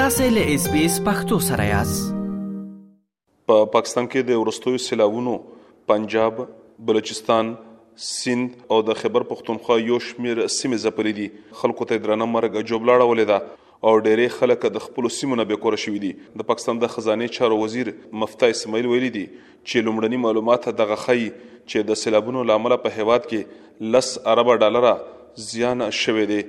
تاسو 0.00 0.26
له 0.34 0.44
اس 0.54 0.62
بي 0.72 0.82
اس 0.88 0.94
پختو 1.06 1.38
سره 1.46 1.64
یاست 1.68 2.12
په 2.12 3.56
پا 3.62 3.64
پاکستان 3.72 4.06
کې 4.12 4.26
د 4.28 4.38
ورستوي 4.42 4.78
سیلاوونو 4.84 5.32
پنجاب 5.90 6.38
بلوچستان 6.90 7.48
سند 8.04 8.54
او 8.76 8.78
د 8.90 8.96
خبر 9.00 9.26
پختونخوا 9.32 9.74
یو 9.80 9.98
شمیر 10.06 10.38
سیمې 10.54 10.84
زپلې 10.84 11.12
دي 11.18 11.26
خلکو 11.62 11.88
ته 11.90 12.02
درنه 12.06 12.28
مرګ 12.36 12.64
جوړبلاړه 12.70 13.10
ولیدا 13.10 13.38
او 13.42 13.92
ډېری 14.06 14.32
خلک 14.38 14.64
د 14.78 14.84
خپل 14.86 15.08
سیمونو 15.18 15.46
به 15.52 15.60
کور 15.66 15.76
شوې 15.84 16.00
دي 16.06 16.14
د 16.42 16.48
پاکستان 16.52 16.80
د 16.84 16.92
خزانه 16.94 17.28
چارو 17.38 17.58
وزیر 17.64 17.90
مفتي 18.22 18.50
اسماعیل 18.56 18.88
ویلي 18.94 19.10
دي 19.18 19.26
چې 19.34 19.90
لومړني 19.90 20.22
معلومات 20.24 20.70
دغه 20.82 20.98
خي 21.04 21.18
چې 21.18 21.90
د 21.92 22.00
سیلابونو 22.04 22.46
لامل 22.52 22.76
په 22.86 22.96
هیواد 23.00 23.28
کې 23.34 23.92
لس 23.98 24.14
ارب 24.36 24.54
ډالر 24.64 24.90
زیان 25.52 25.86
شوه 26.02 26.28
دي 26.32 26.42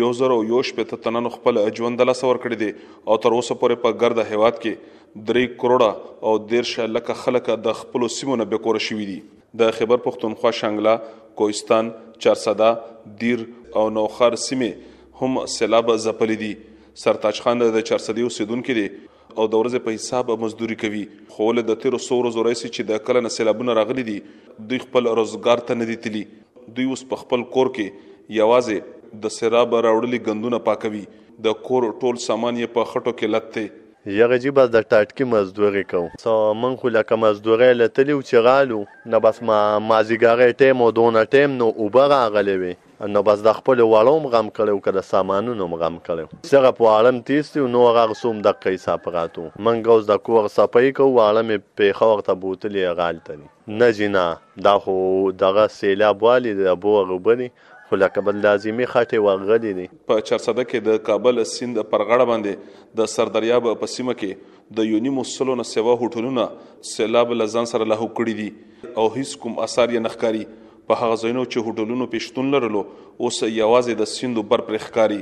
یو 0.00 0.10
زر 0.18 0.30
او 0.34 0.42
یو 0.48 0.62
شپته 0.68 0.96
تنن 1.04 1.28
خپل 1.36 1.58
اجوند 1.64 2.02
له 2.08 2.12
سور 2.20 2.38
کړی 2.44 2.58
دي 2.60 2.68
او 3.12 3.16
تر 3.24 3.36
اوسه 3.38 3.56
پورې 3.62 3.82
په 3.84 3.98
ګرد 4.02 4.22
هیواد 4.32 4.58
کې 4.64 5.24
درې 5.30 5.48
کروڑه 5.62 6.28
او 6.28 6.32
دیرش 6.52 6.72
لکه 6.96 7.16
خلک 7.22 7.50
د 7.66 7.78
خپل 7.80 8.06
سیمونه 8.18 8.46
به 8.52 8.62
کور 8.66 8.78
شوې 8.88 9.08
دي 9.10 9.18
د 9.62 9.74
خبر 9.78 10.02
پختونخوا 10.06 10.52
شانګلا 10.60 10.94
کوهستان 11.40 11.90
چارسدا 12.26 12.70
دیر 13.24 13.42
او 13.80 13.84
نوخر 13.98 14.36
سیمه 14.46 14.70
هم 15.22 15.44
سیلاب 15.56 15.92
زپلې 16.06 16.44
دي 16.44 16.96
سرتاج 17.04 17.42
خان 17.46 17.64
د 17.64 17.78
چارسدی 17.90 18.26
اوسیدونکو 18.30 18.76
دي 18.80 18.86
او 18.88 19.46
د 19.52 19.62
ورځې 19.64 19.86
په 19.90 19.96
حساب 19.98 20.30
مزدوري 20.46 20.76
کوي 20.86 21.04
خو 21.34 21.50
له 21.58 21.66
د 21.72 21.78
1300 21.82 22.32
زورې 22.38 22.72
چې 22.72 22.90
د 22.92 23.04
کلن 23.10 23.32
سیلابونه 23.36 23.76
راغلي 23.82 24.06
دي 24.08 24.16
دوی 24.70 24.80
خپل 24.88 25.12
روزګار 25.18 25.66
ته 25.70 25.78
نه 25.84 25.90
دي 25.92 25.98
تلي 26.08 26.24
دوی 26.78 26.90
اوس 26.94 27.04
په 27.14 27.24
خپل 27.26 27.46
کور 27.58 27.72
کې 27.78 28.10
یوازې 28.40 28.98
د 29.20 29.28
سراب 29.36 29.74
راوړلي 29.86 30.18
غندونه 30.26 30.58
پاکوي 30.66 31.02
د 31.46 31.54
کور 31.66 31.86
ټول 32.02 32.20
سامان 32.26 32.58
یې 32.60 32.74
په 32.76 32.90
خټو 32.92 33.12
کې 33.16 33.32
لته 33.32 34.12
یغه 34.18 34.36
جی 34.44 34.50
بس 34.58 34.70
د 34.76 34.86
ټاټکی 34.92 35.26
مزدوري 35.32 35.82
کوم 35.90 36.06
سو 36.22 36.32
من 36.60 36.76
خو 36.84 36.90
لکه 36.94 37.18
مزدوري 37.24 37.68
لتلی 37.80 38.14
او 38.14 38.22
چغالو 38.30 38.78
نه 39.12 39.20
بس 39.26 39.38
ما 39.50 39.58
مازیګارې 39.90 40.64
ټیم 40.64 40.80
او 40.86 40.88
دونه 41.00 41.22
ټیم 41.36 41.52
نو 41.60 41.68
اوبر 41.86 42.14
غلې 42.14 42.64
وي 42.64 43.10
نو 43.12 43.22
بس 43.26 43.40
د 43.44 43.54
خپل 43.58 43.82
وړوم 43.84 44.26
غم 44.34 44.48
کړو 44.56 44.82
کله 44.86 45.02
سامانونو 45.10 45.68
غم 45.84 45.98
کړو 46.08 46.50
سره 46.52 46.74
په 46.80 46.90
عالم 46.96 47.20
تیستی 47.32 47.62
او 47.64 47.70
نو 47.76 47.82
هغه 47.88 48.18
سوم 48.22 48.42
د 48.46 48.58
قیسا 48.66 48.94
پراتو 49.06 49.46
من 49.68 49.80
ګوز 49.88 50.08
د 50.10 50.20
کور 50.30 50.48
صفای 50.56 50.92
کو 51.00 51.08
عالم 51.26 51.50
په 51.82 51.96
خور 52.00 52.24
ته 52.30 52.38
بوتلی 52.46 52.84
غالتنی 53.02 53.50
نه 53.80 53.88
جنا 54.00 54.24
دا 54.68 54.72
خو 54.86 54.96
دغه 55.46 55.66
سیلاب 55.78 56.24
والی 56.28 56.54
د 56.62 56.72
بو 56.86 56.94
غبنی 57.12 57.50
خو 57.92 57.96
لکه 58.00 58.20
بل 58.26 58.36
لازمي 58.42 58.84
خټه 58.90 59.18
واغلي 59.24 59.70
دي 59.78 59.82
په 60.10 60.16
چرسده 60.28 60.62
کې 60.66 60.84
د 60.84 61.00
کابل 61.08 61.40
سیند 61.48 61.80
پر 61.88 62.04
غړ 62.10 62.26
باندې 62.28 62.84
د 63.00 63.08
سردریاب 63.14 63.66
په 63.82 63.88
سیمه 63.94 64.14
کې 64.22 64.76
د 64.78 64.86
یونی 64.90 65.10
مسلو 65.16 65.56
نه 65.60 65.66
سیوا 65.70 65.92
هوټلونه 66.02 66.46
سیلاب 66.90 67.34
لزان 67.40 67.68
سره 67.72 67.88
له 67.92 68.08
کړی 68.20 68.32
دي 68.38 68.94
او 69.02 69.04
هیڅ 69.16 69.34
کوم 69.42 69.58
اثر 69.66 69.92
یې 69.96 70.04
نخکاری 70.06 70.40
په 70.92 70.98
هغه 71.02 71.18
ځایونو 71.24 71.44
چې 71.48 71.66
هوټلونو 71.66 72.08
پښتون 72.14 72.48
لرلو 72.56 72.82
اوس 72.86 73.42
یوازې 73.48 74.00
د 74.00 74.08
سیندو 74.14 74.46
بر 74.54 74.64
پر 74.70 74.78
ښکاری 74.86 75.20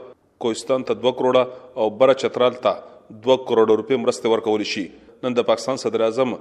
کوهستان 0.43 0.83
ته 0.89 0.99
2 1.05 1.15
کروڑه 1.19 1.43
او 1.83 1.89
بره 2.01 2.13
چترال 2.23 2.59
ته 2.65 2.75
2 3.27 3.35
کروڑ 3.49 3.67
روپیه 3.81 3.97
مرسته 4.05 4.29
ورکول 4.35 4.63
شي 4.73 4.85
نن 5.23 5.35
د 5.39 5.45
پاکستان 5.51 5.77
صدر 5.85 6.01
اعظم 6.07 6.33